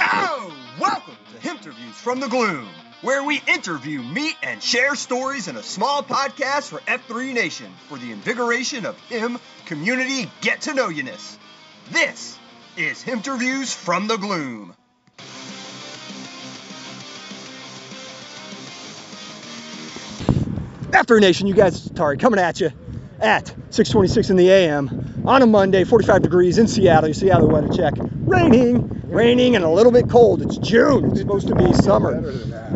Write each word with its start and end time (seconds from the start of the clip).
Oh, 0.00 0.56
welcome 0.80 1.16
to 1.34 1.50
Interviews 1.50 1.94
from 1.94 2.20
the 2.20 2.28
Gloom, 2.28 2.66
where 3.02 3.22
we 3.22 3.42
interview, 3.46 4.02
meet, 4.02 4.34
and 4.42 4.62
share 4.62 4.94
stories 4.94 5.46
in 5.46 5.56
a 5.56 5.62
small 5.62 6.02
podcast 6.02 6.70
for 6.70 6.78
F3 6.80 7.34
Nation 7.34 7.70
for 7.90 7.98
the 7.98 8.12
invigoration 8.12 8.86
of 8.86 8.98
him 9.10 9.38
community 9.66 10.30
get 10.40 10.62
to 10.62 10.72
know 10.72 10.88
you-ness. 10.88 11.38
This 11.90 12.38
is 12.78 13.06
Interviews 13.06 13.74
from 13.74 14.08
the 14.08 14.16
Gloom. 14.16 14.74
After 20.94 21.20
Nation, 21.20 21.46
you 21.46 21.52
guys, 21.52 21.90
Tari, 21.90 22.16
coming 22.16 22.40
at 22.40 22.58
you 22.58 22.70
at 23.20 23.54
6:26 23.70 24.30
in 24.30 24.36
the 24.36 24.50
AM 24.50 25.22
on 25.26 25.42
a 25.42 25.46
Monday, 25.46 25.84
45 25.84 26.22
degrees 26.22 26.58
in 26.58 26.66
Seattle. 26.66 27.08
You 27.08 27.14
Seattle 27.14 27.48
weather 27.48 27.68
check. 27.68 27.94
Raining, 28.24 29.02
raining, 29.06 29.56
and 29.56 29.64
a 29.64 29.68
little 29.68 29.92
bit 29.92 30.08
cold. 30.08 30.42
It's 30.42 30.58
June. 30.58 31.10
It's 31.10 31.20
supposed 31.20 31.48
to 31.48 31.54
be 31.54 31.72
summer. 31.74 32.22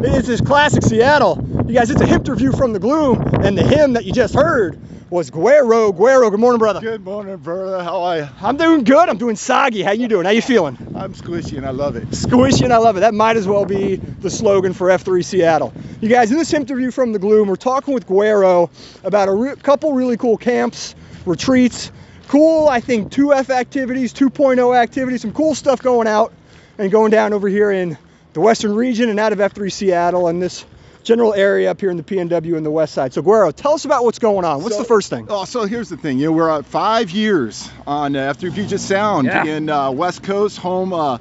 It's 0.02 0.26
this 0.26 0.40
classic 0.40 0.82
Seattle. 0.82 1.46
You 1.66 1.74
guys, 1.74 1.90
it's 1.90 2.00
a 2.00 2.06
hymn 2.06 2.22
review 2.24 2.52
from 2.52 2.72
the 2.72 2.78
gloom, 2.78 3.22
and 3.42 3.56
the 3.56 3.62
hymn 3.62 3.94
that 3.94 4.04
you 4.04 4.12
just 4.12 4.34
heard 4.34 4.78
was 5.10 5.30
Guero. 5.30 5.92
Guero, 5.92 6.30
good 6.30 6.40
morning, 6.40 6.58
brother. 6.58 6.80
Good 6.80 7.04
morning, 7.04 7.36
brother. 7.36 7.82
How 7.82 8.02
are 8.02 8.18
you? 8.18 8.28
I'm 8.40 8.56
doing 8.56 8.84
good. 8.84 9.08
I'm 9.08 9.18
doing 9.18 9.36
soggy. 9.36 9.82
How 9.82 9.92
you 9.92 10.08
doing? 10.08 10.24
How 10.24 10.30
you 10.30 10.42
feeling? 10.42 10.76
I'm 10.94 11.14
squishy 11.14 11.56
and 11.56 11.66
I 11.66 11.70
love 11.70 11.96
it. 11.96 12.08
Squishy 12.10 12.62
and 12.62 12.72
I 12.72 12.78
love 12.78 12.96
it. 12.96 13.00
That 13.00 13.14
might 13.14 13.36
as 13.36 13.46
well 13.46 13.64
be 13.64 13.96
the 13.96 14.30
slogan 14.30 14.72
for 14.72 14.88
F3 14.88 15.24
Seattle. 15.24 15.72
You 16.00 16.08
guys, 16.08 16.30
in 16.30 16.38
this 16.38 16.52
interview 16.52 16.90
from 16.90 17.12
the 17.12 17.18
gloom, 17.18 17.48
we're 17.48 17.56
talking 17.56 17.94
with 17.94 18.06
Guero 18.06 18.70
about 19.04 19.28
a 19.28 19.32
re- 19.32 19.56
couple 19.56 19.92
really 19.92 20.16
cool 20.16 20.36
camps, 20.36 20.94
retreats, 21.26 21.92
cool, 22.28 22.68
I 22.68 22.80
think, 22.80 23.12
2F 23.12 23.50
activities, 23.50 24.12
2.0 24.14 24.76
activities, 24.76 25.22
some 25.22 25.32
cool 25.32 25.54
stuff 25.54 25.82
going 25.82 26.08
out 26.08 26.32
and 26.78 26.90
going 26.90 27.10
down 27.10 27.32
over 27.32 27.48
here 27.48 27.70
in 27.70 27.98
the 28.32 28.40
western 28.40 28.74
region 28.74 29.10
and 29.10 29.20
out 29.20 29.32
of 29.32 29.38
F3 29.38 29.70
Seattle 29.70 30.28
and 30.28 30.42
this 30.42 30.64
general 31.04 31.34
area 31.34 31.70
up 31.70 31.80
here 31.80 31.90
in 31.90 31.96
the 31.96 32.02
PNW 32.02 32.56
and 32.56 32.64
the 32.66 32.70
west 32.70 32.94
side. 32.94 33.12
So, 33.12 33.22
Guero, 33.22 33.50
tell 33.52 33.74
us 33.74 33.84
about 33.84 34.04
what's 34.04 34.18
going 34.18 34.44
on. 34.44 34.62
What's 34.62 34.74
So- 34.76 34.82
the 34.82 34.88
first 34.88 35.10
thing? 35.10 35.26
Oh, 35.28 35.44
so 35.44 35.64
here's 35.64 35.88
the 35.88 35.96
thing. 35.96 36.18
You 36.18 36.26
know, 36.26 36.32
we're 36.32 36.50
at 36.50 36.64
five 36.66 37.10
years 37.10 37.68
on 37.86 38.16
uh, 38.16 38.32
F3 38.34 38.52
Puget 38.54 38.80
Sound 38.80 39.26
Yeah. 39.26 39.44
in 39.44 39.68
uh, 39.70 39.90
West 39.92 40.22
Coast 40.22 40.58
home 40.58 40.92
uh, 40.92 41.18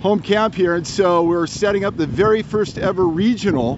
home 0.00 0.20
camp 0.20 0.54
here, 0.54 0.74
and 0.74 0.86
so 0.86 1.24
we're 1.24 1.46
setting 1.46 1.84
up 1.84 1.96
the 1.96 2.06
very 2.06 2.42
first 2.42 2.78
ever 2.78 3.04
regional 3.06 3.76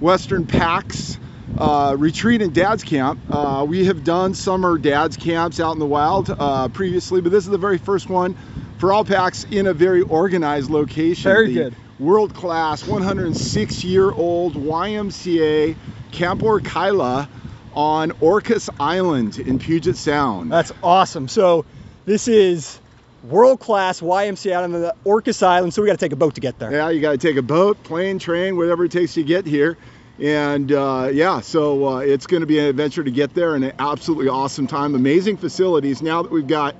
Western 0.00 0.46
PAX 0.46 1.18
uh, 1.58 1.94
retreat 1.98 2.42
and 2.42 2.52
dad's 2.54 2.82
camp. 2.84 3.18
Uh, 3.30 3.64
we 3.68 3.86
have 3.86 4.04
done 4.04 4.34
summer 4.34 4.78
dad's 4.78 5.16
camps 5.16 5.60
out 5.60 5.72
in 5.72 5.78
the 5.78 5.86
wild 5.86 6.28
uh, 6.30 6.68
previously, 6.68 7.20
but 7.20 7.32
this 7.32 7.44
is 7.44 7.50
the 7.50 7.58
very 7.58 7.78
first 7.78 8.08
one 8.08 8.36
for 8.78 8.92
all 8.92 9.04
PAX 9.04 9.44
in 9.50 9.66
a 9.66 9.72
very 9.74 10.02
organized 10.02 10.70
location. 10.70 11.30
Very 11.30 11.48
The 11.48 11.54
good. 11.54 11.74
World 11.98 12.34
class 12.34 12.86
106 12.86 13.84
year 13.84 14.10
old 14.10 14.54
YMCA 14.54 15.76
Camp 16.10 16.42
Orkila 16.42 17.28
on 17.74 18.10
Orcas 18.12 18.68
Island 18.80 19.38
in 19.38 19.58
Puget 19.58 19.96
Sound. 19.96 20.50
That's 20.52 20.72
awesome. 20.82 21.28
So, 21.28 21.64
this 22.04 22.28
is 22.28 22.78
world 23.22 23.60
class 23.60 24.00
YMCA 24.00 24.52
out 24.52 24.64
on 24.64 24.72
the 24.72 24.94
Orcas 25.04 25.42
Island, 25.42 25.72
so 25.72 25.80
we 25.80 25.86
got 25.86 25.92
to 25.92 26.04
take 26.04 26.12
a 26.12 26.16
boat 26.16 26.34
to 26.34 26.40
get 26.40 26.58
there. 26.58 26.72
yeah, 26.72 26.90
you 26.90 27.00
got 27.00 27.12
to 27.12 27.18
take 27.18 27.36
a 27.36 27.42
boat, 27.42 27.82
plane, 27.84 28.18
train, 28.18 28.56
whatever 28.56 28.84
it 28.84 28.92
takes 28.92 29.14
to 29.14 29.22
get 29.22 29.46
here. 29.46 29.76
And 30.18 30.70
uh, 30.72 31.08
yeah, 31.12 31.40
so 31.40 31.86
uh, 31.86 31.98
it's 31.98 32.26
going 32.26 32.42
to 32.42 32.46
be 32.46 32.58
an 32.58 32.66
adventure 32.66 33.02
to 33.02 33.10
get 33.10 33.32
there 33.34 33.54
and 33.54 33.64
an 33.64 33.72
absolutely 33.78 34.28
awesome 34.28 34.66
time. 34.66 34.94
Amazing 34.94 35.36
facilities. 35.36 36.02
Now 36.02 36.22
that 36.22 36.30
we've 36.30 36.46
got 36.46 36.74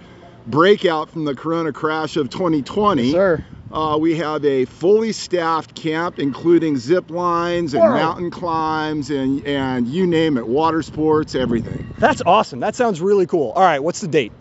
breakout 0.47 1.11
from 1.11 1.25
the 1.25 1.35
corona 1.35 1.73
crash 1.73 2.17
of 2.17 2.29
2020, 2.29 3.03
Yes, 3.05 3.13
Sir. 3.13 3.45
Uh, 3.73 3.97
we 3.99 4.17
have 4.17 4.45
a 4.45 4.67
fully 4.67 5.13
staffed 5.13 5.75
camp, 5.75 6.19
including 6.19 6.77
zip 6.77 7.11
lines 7.11 7.73
and 7.73 7.83
mountain 7.83 8.31
climbs 8.31 9.09
and, 9.09 9.45
and 9.47 9.89
you 9.89 10.07
name 10.07 10.37
it, 10.37 10.47
water 10.47 10.83
sports, 10.83 11.35
everything. 11.35 11.95
That's 11.99 12.21
awesome. 12.27 12.61
That 12.61 12.75
sounds 12.75 13.01
really 13.01 13.27
cool. 13.27 13.51
All 13.53 13.63
right, 13.63 13.83
what's 13.83 14.01
the 14.01 14.09
date? 14.09 14.33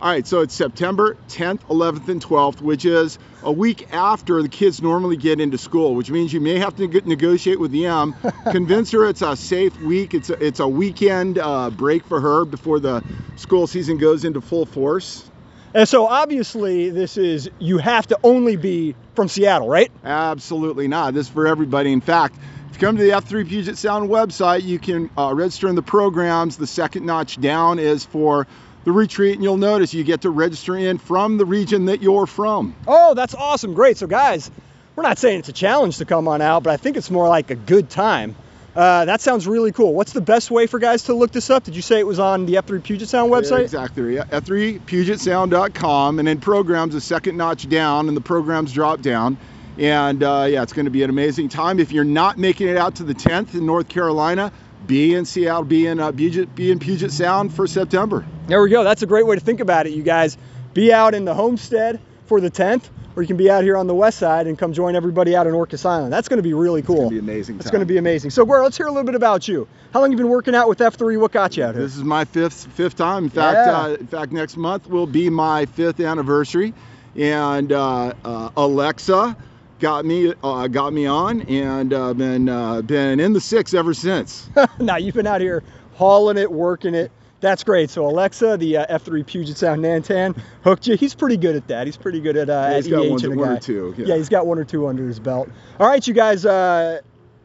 All 0.00 0.10
right, 0.10 0.26
so 0.26 0.40
it's 0.40 0.54
September 0.54 1.16
10th, 1.28 1.60
11th, 1.68 2.08
and 2.08 2.24
12th, 2.24 2.62
which 2.62 2.84
is 2.84 3.18
a 3.42 3.52
week 3.52 3.92
after 3.92 4.42
the 4.42 4.48
kids 4.48 4.80
normally 4.80 5.18
get 5.18 5.40
into 5.40 5.58
school, 5.58 5.94
which 5.94 6.10
means 6.10 6.32
you 6.32 6.40
may 6.40 6.58
have 6.58 6.74
to 6.76 6.88
negotiate 6.88 7.60
with 7.60 7.70
the 7.70 7.86
M, 7.86 8.16
convince 8.50 8.90
her 8.92 9.06
it's 9.06 9.22
a 9.22 9.36
safe 9.36 9.78
week. 9.82 10.14
It's 10.14 10.30
a, 10.30 10.44
it's 10.44 10.58
a 10.58 10.66
weekend 10.66 11.38
uh, 11.38 11.70
break 11.70 12.02
for 12.06 12.20
her 12.20 12.44
before 12.44 12.80
the 12.80 13.04
school 13.36 13.66
season 13.66 13.98
goes 13.98 14.24
into 14.24 14.40
full 14.40 14.64
force. 14.66 15.29
And 15.72 15.88
so 15.88 16.06
obviously 16.06 16.90
this 16.90 17.16
is 17.16 17.48
you 17.58 17.78
have 17.78 18.06
to 18.08 18.18
only 18.24 18.56
be 18.56 18.94
from 19.14 19.28
Seattle, 19.28 19.68
right? 19.68 19.90
Absolutely 20.04 20.88
not. 20.88 21.14
This 21.14 21.26
is 21.26 21.32
for 21.32 21.46
everybody. 21.46 21.92
In 21.92 22.00
fact, 22.00 22.36
if 22.70 22.74
you 22.74 22.80
come 22.80 22.96
to 22.96 23.02
the 23.02 23.10
F3 23.10 23.46
Puget 23.46 23.78
Sound 23.78 24.10
website, 24.10 24.62
you 24.64 24.78
can 24.78 25.10
uh, 25.16 25.32
register 25.34 25.68
in 25.68 25.76
the 25.76 25.82
programs. 25.82 26.56
The 26.56 26.66
second 26.66 27.06
notch 27.06 27.40
down 27.40 27.78
is 27.78 28.04
for 28.04 28.46
the 28.84 28.92
retreat, 28.92 29.34
and 29.34 29.44
you'll 29.44 29.58
notice 29.58 29.92
you 29.92 30.02
get 30.02 30.22
to 30.22 30.30
register 30.30 30.76
in 30.76 30.98
from 30.98 31.36
the 31.36 31.44
region 31.44 31.84
that 31.84 32.02
you're 32.02 32.26
from. 32.26 32.74
Oh, 32.86 33.14
that's 33.14 33.34
awesome. 33.34 33.74
Great. 33.74 33.98
So 33.98 34.06
guys, 34.06 34.50
we're 34.96 35.02
not 35.02 35.18
saying 35.18 35.40
it's 35.40 35.48
a 35.48 35.52
challenge 35.52 35.98
to 35.98 36.04
come 36.04 36.26
on 36.26 36.42
out, 36.42 36.62
but 36.62 36.72
I 36.72 36.78
think 36.78 36.96
it's 36.96 37.10
more 37.10 37.28
like 37.28 37.50
a 37.50 37.54
good 37.54 37.90
time. 37.90 38.34
Uh, 38.74 39.04
that 39.04 39.20
sounds 39.20 39.48
really 39.48 39.72
cool. 39.72 39.92
What's 39.94 40.12
the 40.12 40.20
best 40.20 40.50
way 40.50 40.66
for 40.66 40.78
guys 40.78 41.04
to 41.04 41.14
look 41.14 41.32
this 41.32 41.50
up? 41.50 41.64
Did 41.64 41.74
you 41.74 41.82
say 41.82 41.98
it 41.98 42.06
was 42.06 42.20
on 42.20 42.46
the 42.46 42.54
F3 42.54 42.82
Puget 42.82 43.08
Sound 43.08 43.32
website? 43.32 43.62
Exactly. 43.64 44.14
Yeah, 44.14 44.24
F3PugetSound.com, 44.24 46.18
and 46.18 46.28
then 46.28 46.40
programs 46.40 46.94
a 46.94 47.00
second 47.00 47.36
notch 47.36 47.68
down, 47.68 48.08
and 48.08 48.16
the 48.16 48.20
programs 48.20 48.72
drop 48.72 49.00
down. 49.00 49.38
And 49.78 50.22
uh, 50.22 50.46
yeah, 50.48 50.62
it's 50.62 50.72
going 50.72 50.84
to 50.84 50.90
be 50.90 51.02
an 51.02 51.10
amazing 51.10 51.48
time. 51.48 51.80
If 51.80 51.90
you're 51.90 52.04
not 52.04 52.38
making 52.38 52.68
it 52.68 52.76
out 52.76 52.96
to 52.96 53.04
the 53.04 53.14
10th 53.14 53.54
in 53.54 53.66
North 53.66 53.88
Carolina, 53.88 54.52
be 54.86 55.14
in 55.14 55.24
Seattle, 55.24 55.64
be 55.64 55.86
in 55.86 55.98
uh, 55.98 56.12
Puget, 56.12 56.54
be 56.54 56.70
in 56.70 56.78
Puget 56.78 57.10
Sound 57.10 57.52
for 57.52 57.66
September. 57.66 58.24
There 58.46 58.62
we 58.62 58.70
go. 58.70 58.84
That's 58.84 59.02
a 59.02 59.06
great 59.06 59.26
way 59.26 59.36
to 59.36 59.40
think 59.40 59.60
about 59.60 59.86
it, 59.86 59.92
you 59.92 60.02
guys. 60.02 60.36
Be 60.74 60.92
out 60.92 61.14
in 61.14 61.24
the 61.24 61.34
homestead 61.34 62.00
for 62.26 62.40
the 62.40 62.50
10th, 62.50 62.84
or 63.20 63.22
you 63.22 63.26
can 63.26 63.36
be 63.36 63.50
out 63.50 63.62
here 63.64 63.76
on 63.76 63.86
the 63.86 63.94
west 63.94 64.18
side 64.18 64.46
and 64.46 64.58
come 64.58 64.72
join 64.72 64.96
everybody 64.96 65.36
out 65.36 65.46
in 65.46 65.52
Orcas 65.52 65.84
Island. 65.84 66.10
That's 66.10 66.26
going 66.26 66.38
to 66.38 66.42
be 66.42 66.54
really 66.54 66.80
cool. 66.80 66.94
It's 66.96 67.10
going 67.10 67.16
to 67.16 67.22
be 67.22 67.30
amazing. 67.32 67.56
It's 67.56 67.64
time. 67.66 67.72
going 67.72 67.80
to 67.80 67.86
be 67.86 67.98
amazing. 67.98 68.30
So, 68.30 68.46
Guero, 68.46 68.62
let's 68.62 68.78
hear 68.78 68.86
a 68.86 68.90
little 68.90 69.04
bit 69.04 69.14
about 69.14 69.46
you. 69.46 69.68
How 69.92 70.00
long 70.00 70.10
you 70.10 70.16
been 70.16 70.30
working 70.30 70.54
out 70.54 70.70
with 70.70 70.78
F3? 70.78 71.20
What 71.20 71.30
got 71.30 71.54
you 71.54 71.64
out 71.64 71.74
here? 71.74 71.84
This 71.84 71.96
is 71.98 72.02
my 72.02 72.24
fifth 72.24 72.66
fifth 72.68 72.96
time. 72.96 73.24
In 73.24 73.30
fact, 73.30 73.66
Yeah. 73.66 73.78
uh, 73.78 73.88
in 74.00 74.06
fact, 74.06 74.32
next 74.32 74.56
month 74.56 74.88
will 74.88 75.06
be 75.06 75.28
my 75.28 75.66
fifth 75.66 76.00
anniversary, 76.00 76.72
and 77.14 77.70
uh, 77.70 78.14
uh, 78.24 78.50
Alexa 78.56 79.36
got 79.80 80.06
me 80.06 80.32
uh, 80.42 80.66
got 80.68 80.94
me 80.94 81.04
on, 81.04 81.42
and 81.42 81.92
uh, 81.92 82.14
been 82.14 82.48
uh, 82.48 82.80
been 82.80 83.20
in 83.20 83.34
the 83.34 83.40
six 83.40 83.74
ever 83.74 83.92
since. 83.92 84.48
now 84.80 84.96
you've 84.96 85.14
been 85.14 85.26
out 85.26 85.42
here 85.42 85.62
hauling 85.94 86.38
it, 86.38 86.50
working 86.50 86.94
it. 86.94 87.12
That's 87.40 87.64
great. 87.64 87.88
So 87.90 88.06
Alexa, 88.06 88.56
the 88.58 88.78
uh, 88.78 88.98
F3 88.98 89.24
Puget 89.26 89.56
Sound 89.56 89.82
Nantan, 89.82 90.38
hooked 90.62 90.86
you. 90.86 90.96
He's 90.96 91.14
pretty 91.14 91.36
good 91.38 91.56
at 91.56 91.68
that. 91.68 91.86
He's 91.86 91.96
pretty 91.96 92.20
good 92.20 92.36
at 92.36 92.50
uh, 92.50 92.52
Yeah, 92.70 92.76
at 92.76 92.88
got 92.90 93.04
EH 93.04 93.10
one- 93.28 93.36
one 93.38 93.48
or 93.48 93.58
two, 93.60 93.94
yeah. 93.96 94.06
Yeah. 94.06 94.16
he's 94.16 94.28
got 94.28 94.46
one 94.46 94.58
or 94.58 94.64
two 94.64 94.86
under 94.86 95.06
his 95.06 95.18
belt. 95.18 95.48
All 95.78 95.88
right, 95.88 96.06
you 96.06 96.12
guys, 96.12 96.44
uh, 96.44 97.00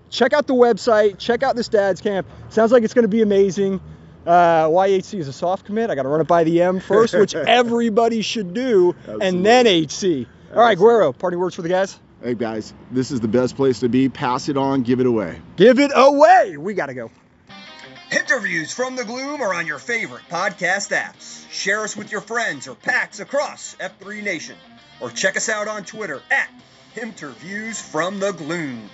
check 0.10 0.34
out 0.34 0.48
the 0.48 0.54
website. 0.54 1.18
Check 1.18 1.44
out 1.44 1.56
this 1.56 1.70
dad's 1.70 2.02
camp. 2.02 2.28
Sounds 2.50 2.72
like 2.74 2.84
it's 2.84 2.94
going 2.94 3.04
to 3.04 3.10
be 3.10 3.22
amazing. 3.22 3.80
Uh, 4.26 4.68
YHC 4.68 5.20
is 5.20 5.28
a 5.28 5.34
soft 5.34 5.66
commit. 5.66 5.90
I 5.92 5.96
got 5.96 6.04
to 6.04 6.10
run 6.10 6.20
it 6.20 6.28
by 6.28 6.44
the 6.44 6.62
M 6.62 6.80
first, 6.80 7.14
which 7.14 7.36
everybody 7.36 8.22
should 8.22 8.54
do, 8.54 8.96
and 9.22 9.46
then 9.46 9.66
HC. 9.68 10.28
All 10.54 10.62
right, 10.62 10.78
Guero, 10.78 11.14
party 11.14 11.38
words 11.38 11.56
for 11.56 11.62
the 11.62 11.70
guys. 11.70 12.00
hey 12.24 12.34
guys, 12.34 12.74
this 12.92 13.12
is 13.12 13.20
the 13.20 13.28
best 13.28 13.56
place 13.56 13.82
to 13.82 13.90
be. 13.90 14.10
Pass 14.10 14.50
it 14.50 14.58
on, 14.58 14.82
give 14.82 15.00
it 15.00 15.06
away. 15.06 15.40
Give 15.58 15.80
it 15.80 15.92
away. 15.94 16.58
We 16.58 16.74
got 16.74 16.88
to 16.88 16.94
go. 16.96 17.12
Interviews 18.12 18.72
from 18.72 18.96
the 18.96 19.04
Gloom 19.04 19.42
are 19.42 19.54
on 19.54 19.66
your 19.66 19.80
favorite 19.80 20.22
podcast 20.30 20.96
apps. 20.96 21.50
Share 21.50 21.82
us 21.82 21.98
with 21.98 22.12
your 22.12 22.22
friends 22.22 22.68
or 22.68 22.76
PAX 22.76 23.20
across 23.20 23.76
F3 23.80 24.22
Nation. 24.22 24.56
Or 25.00 25.10
check 25.10 25.36
us 25.36 25.50
out 25.50 25.68
on 25.68 25.86
Twitter 25.86 26.22
at 26.30 26.50
Interviews 26.96 27.82
from 27.82 28.20
the 28.20 28.32
Gloom. 28.32 28.90